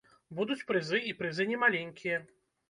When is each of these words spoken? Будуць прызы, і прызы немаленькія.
Будуць 0.37 0.63
прызы, 0.71 1.01
і 1.09 1.13
прызы 1.19 1.47
немаленькія. 1.53 2.25